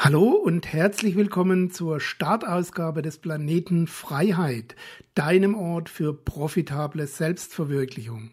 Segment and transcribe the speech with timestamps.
[0.00, 4.76] Hallo und herzlich willkommen zur Startausgabe des Planeten Freiheit,
[5.16, 8.30] deinem Ort für profitable Selbstverwirklichung.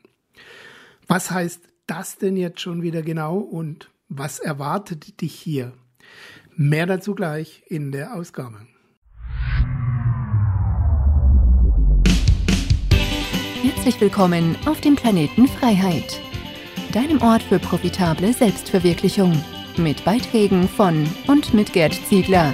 [1.07, 5.73] Was heißt das denn jetzt schon wieder genau und was erwartet dich hier?
[6.55, 8.59] Mehr dazu gleich in der Ausgabe.
[13.63, 16.21] Herzlich willkommen auf dem Planeten Freiheit,
[16.91, 19.33] deinem Ort für profitable Selbstverwirklichung
[19.77, 22.53] mit Beiträgen von und mit Gerd Ziegler.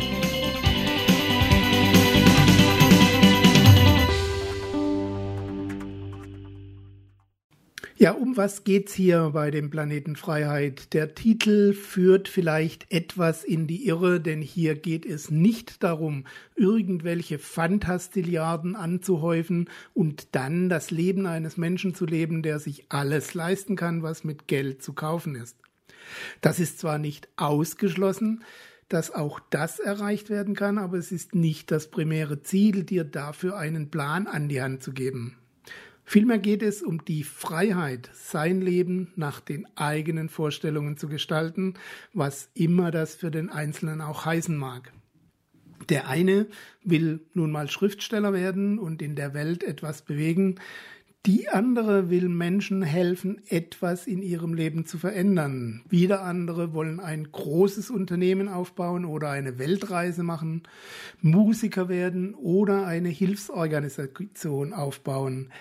[8.01, 10.93] Ja, um was geht's hier bei dem Planeten Freiheit?
[10.93, 17.37] Der Titel führt vielleicht etwas in die Irre, denn hier geht es nicht darum, irgendwelche
[17.37, 24.01] Fantastilliarden anzuhäufen und dann das Leben eines Menschen zu leben, der sich alles leisten kann,
[24.01, 25.57] was mit Geld zu kaufen ist.
[26.41, 28.43] Das ist zwar nicht ausgeschlossen,
[28.89, 33.57] dass auch das erreicht werden kann, aber es ist nicht das primäre Ziel, dir dafür
[33.57, 35.37] einen Plan an die Hand zu geben.
[36.03, 41.75] Vielmehr geht es um die Freiheit, sein Leben nach den eigenen Vorstellungen zu gestalten,
[42.13, 44.91] was immer das für den Einzelnen auch heißen mag.
[45.87, 46.47] Der eine
[46.83, 50.55] will nun mal Schriftsteller werden und in der Welt etwas bewegen,
[51.27, 55.83] die andere will Menschen helfen, etwas in ihrem Leben zu verändern.
[55.87, 60.63] Wieder andere wollen ein großes Unternehmen aufbauen oder eine Weltreise machen,
[61.21, 65.51] Musiker werden oder eine Hilfsorganisation aufbauen.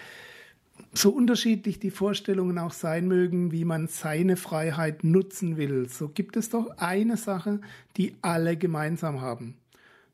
[0.94, 6.38] So unterschiedlich die Vorstellungen auch sein mögen, wie man seine Freiheit nutzen will, so gibt
[6.38, 7.60] es doch eine Sache,
[7.98, 9.56] die alle gemeinsam haben.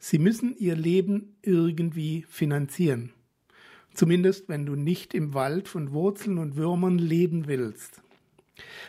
[0.00, 3.12] Sie müssen ihr Leben irgendwie finanzieren.
[3.96, 8.02] Zumindest wenn du nicht im Wald von Wurzeln und Würmern leben willst.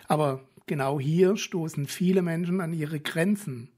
[0.10, 3.70] Aber genau hier stoßen viele Menschen an ihre Grenzen.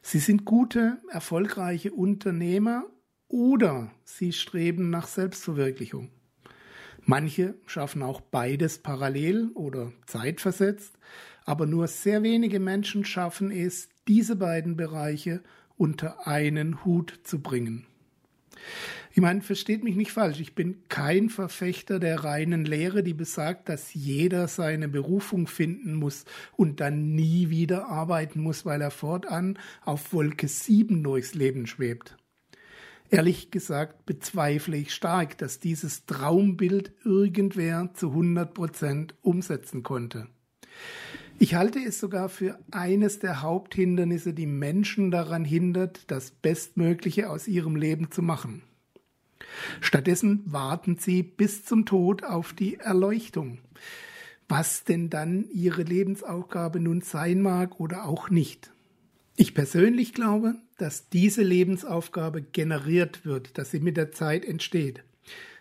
[0.00, 2.86] Sie sind gute, erfolgreiche Unternehmer
[3.28, 6.08] oder sie streben nach Selbstverwirklichung.
[7.04, 10.98] Manche schaffen auch beides parallel oder zeitversetzt,
[11.44, 15.42] aber nur sehr wenige Menschen schaffen es, diese beiden Bereiche
[15.76, 17.84] unter einen Hut zu bringen.
[19.14, 23.68] Ich meine, versteht mich nicht falsch, ich bin kein Verfechter der reinen Lehre, die besagt,
[23.68, 26.24] dass jeder seine Berufung finden muss
[26.56, 32.16] und dann nie wieder arbeiten muss, weil er fortan auf Wolke 7 durchs Leben schwebt.
[33.10, 40.28] Ehrlich gesagt bezweifle ich stark, dass dieses Traumbild irgendwer zu 100 Prozent umsetzen konnte.
[41.38, 47.46] Ich halte es sogar für eines der Haupthindernisse, die Menschen daran hindert, das Bestmögliche aus
[47.46, 48.62] ihrem Leben zu machen.
[49.80, 53.58] Stattdessen warten sie bis zum Tod auf die Erleuchtung.
[54.48, 58.70] Was denn dann ihre Lebensaufgabe nun sein mag oder auch nicht.
[59.36, 65.04] Ich persönlich glaube, dass diese Lebensaufgabe generiert wird, dass sie mit der Zeit entsteht.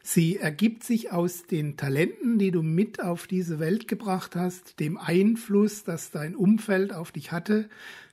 [0.04, 4.98] Sie ergibt sich aus den Talenten, die du mit auf diese Welt gebracht hast, dem
[4.98, 7.70] Einfluss, das dein Umfeld auf dich hatte,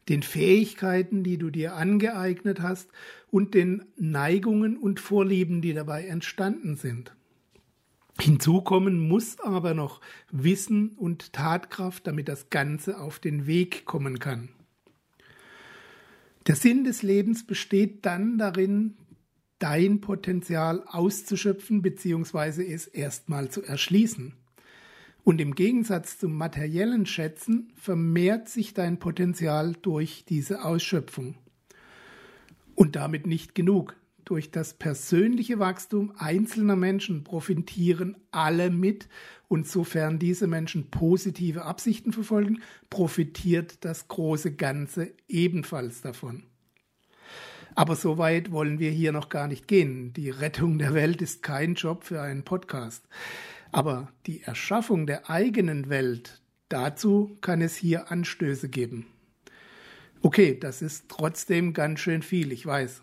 [0.09, 2.91] den Fähigkeiten, die du dir angeeignet hast
[3.31, 7.15] und den Neigungen und Vorlieben, die dabei entstanden sind.
[8.21, 10.01] Hinzu kommen muss aber noch
[10.33, 14.49] Wissen und Tatkraft, damit das Ganze auf den Weg kommen kann.
[16.49, 18.97] Der Sinn des Lebens besteht dann darin,
[19.59, 22.73] dein Potenzial auszuschöpfen bzw.
[22.73, 24.33] es erstmal zu erschließen.
[25.29, 31.35] Und im Gegensatz zum materiellen Schätzen vermehrt sich dein Potenzial durch diese Ausschöpfung.
[32.75, 33.95] Und damit nicht genug.
[34.25, 39.11] Durch das persönliche Wachstum einzelner Menschen profitieren alle mit
[39.49, 46.45] und sofern diese Menschen positive Absichten verfolgen, profitiert das große Ganze ebenfalls davon.
[47.75, 50.15] Aber so weit wollen wir hier noch gar nicht gehen.
[50.15, 53.05] Die Rettung der Welt ist kein Job für einen Podcast.
[53.73, 59.07] Aber die Erschaffung der eigenen Welt, dazu kann es hier Anstöße geben.
[60.21, 63.03] Okay, das ist trotzdem ganz schön viel, ich weiß.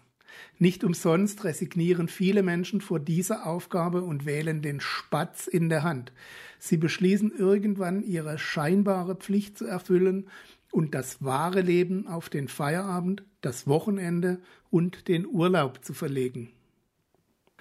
[0.58, 6.12] Nicht umsonst resignieren viele Menschen vor dieser Aufgabe und wählen den Spatz in der Hand.
[6.60, 10.28] Sie beschließen irgendwann ihre scheinbare Pflicht zu erfüllen
[10.72, 16.50] und das wahre Leben auf den Feierabend, das Wochenende und den Urlaub zu verlegen.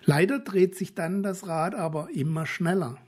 [0.05, 2.99] Leider dreht sich dann das Rad aber immer schneller.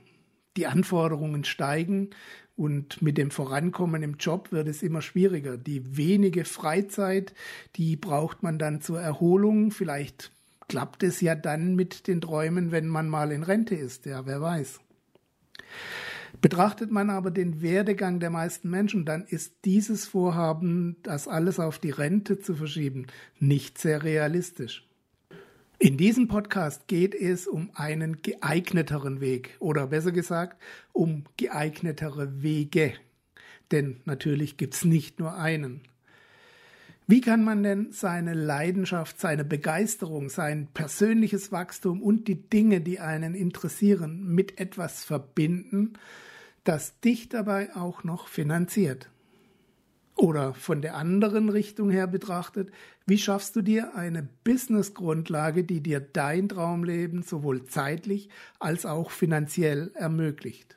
[0.55, 2.09] Die Anforderungen steigen
[2.55, 5.57] und mit dem Vorankommen im Job wird es immer schwieriger.
[5.57, 7.35] Die wenige Freizeit,
[7.75, 9.69] die braucht man dann zur Erholung.
[9.69, 10.31] Vielleicht
[10.67, 14.07] klappt es ja dann mit den Träumen, wenn man mal in Rente ist.
[14.07, 14.79] Ja, wer weiß.
[16.41, 21.79] Betrachtet man aber den Werdegang der meisten Menschen, dann ist dieses Vorhaben, das alles auf
[21.79, 23.07] die Rente zu verschieben,
[23.39, 24.87] nicht sehr realistisch.
[25.79, 30.59] In diesem Podcast geht es um einen geeigneteren Weg oder besser gesagt
[30.91, 32.93] um geeignetere Wege.
[33.71, 35.81] Denn natürlich gibt es nicht nur einen.
[37.05, 42.99] Wie kann man denn seine Leidenschaft, seine Begeisterung, sein persönliches Wachstum und die Dinge, die
[42.99, 45.93] einen interessieren, mit etwas verbinden,
[46.63, 49.11] das dich dabei auch noch finanziert?
[50.17, 52.71] Oder von der anderen Richtung her betrachtet,
[53.05, 58.29] wie schaffst du dir eine Business-Grundlage, die dir dein Traumleben sowohl zeitlich
[58.59, 60.75] als auch finanziell ermöglicht?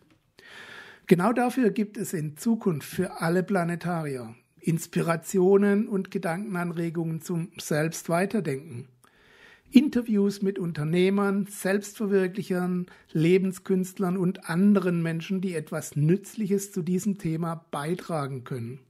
[1.06, 8.88] Genau dafür gibt es in Zukunft für alle Planetarier Inspirationen und Gedankenanregungen zum Selbstweiterdenken.
[9.70, 18.44] Interviews mit Unternehmern, Selbstverwirklichern, Lebenskünstlern und anderen Menschen, die etwas Nützliches zu diesem Thema beitragen
[18.44, 18.80] können.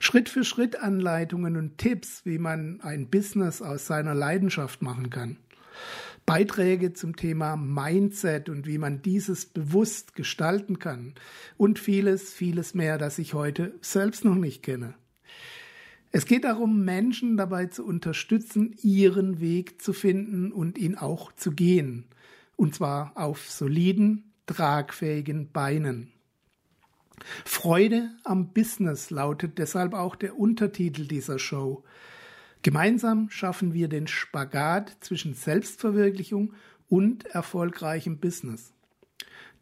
[0.00, 5.38] Schritt für Schritt Anleitungen und Tipps, wie man ein Business aus seiner Leidenschaft machen kann.
[6.26, 11.14] Beiträge zum Thema Mindset und wie man dieses bewusst gestalten kann
[11.56, 14.94] und vieles, vieles mehr, das ich heute selbst noch nicht kenne.
[16.10, 21.52] Es geht darum, Menschen dabei zu unterstützen, ihren Weg zu finden und ihn auch zu
[21.52, 22.06] gehen.
[22.56, 26.10] Und zwar auf soliden, tragfähigen Beinen.
[27.44, 31.84] Freude am Business lautet deshalb auch der Untertitel dieser Show.
[32.62, 36.54] Gemeinsam schaffen wir den Spagat zwischen Selbstverwirklichung
[36.88, 38.72] und erfolgreichem Business.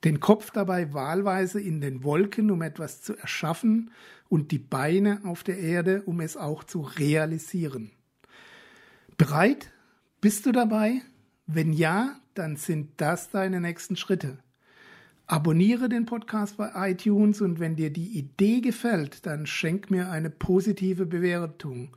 [0.05, 3.91] Den Kopf dabei wahlweise in den Wolken, um etwas zu erschaffen,
[4.29, 7.91] und die Beine auf der Erde, um es auch zu realisieren.
[9.17, 9.71] Bereit?
[10.21, 11.03] Bist du dabei?
[11.47, 14.39] Wenn ja, dann sind das deine nächsten Schritte.
[15.27, 20.29] Abonniere den Podcast bei iTunes und wenn dir die Idee gefällt, dann schenk mir eine
[20.29, 21.97] positive Bewertung.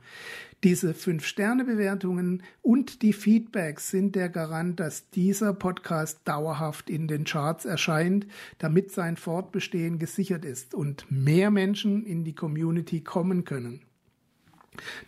[0.64, 7.66] Diese 5-Sterne-Bewertungen und die Feedbacks sind der Garant, dass dieser Podcast dauerhaft in den Charts
[7.66, 8.26] erscheint,
[8.56, 13.82] damit sein Fortbestehen gesichert ist und mehr Menschen in die Community kommen können.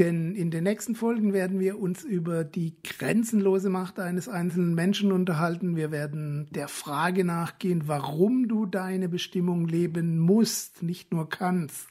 [0.00, 5.12] Denn in den nächsten Folgen werden wir uns über die grenzenlose Macht eines einzelnen Menschen
[5.12, 5.76] unterhalten.
[5.76, 11.88] Wir werden der Frage nachgehen, warum du deine Bestimmung leben musst, nicht nur kannst.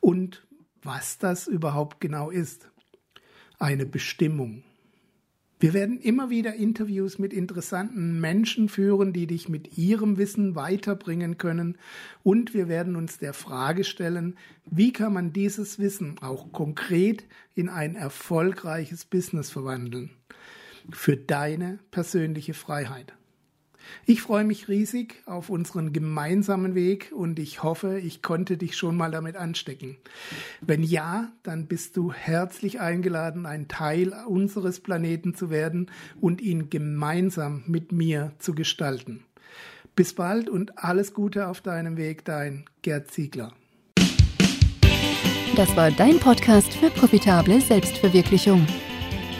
[0.00, 0.46] Und
[0.84, 2.70] was das überhaupt genau ist.
[3.58, 4.62] Eine Bestimmung.
[5.60, 11.38] Wir werden immer wieder Interviews mit interessanten Menschen führen, die dich mit ihrem Wissen weiterbringen
[11.38, 11.78] können.
[12.22, 14.36] Und wir werden uns der Frage stellen,
[14.66, 17.24] wie kann man dieses Wissen auch konkret
[17.54, 20.10] in ein erfolgreiches Business verwandeln.
[20.90, 23.14] Für deine persönliche Freiheit.
[24.06, 28.96] Ich freue mich riesig auf unseren gemeinsamen Weg und ich hoffe, ich konnte dich schon
[28.96, 29.96] mal damit anstecken.
[30.60, 36.70] Wenn ja, dann bist du herzlich eingeladen, ein Teil unseres Planeten zu werden und ihn
[36.70, 39.24] gemeinsam mit mir zu gestalten.
[39.96, 43.52] Bis bald und alles Gute auf deinem Weg, dein Gerd Ziegler.
[45.56, 48.66] Das war dein Podcast für profitable Selbstverwirklichung.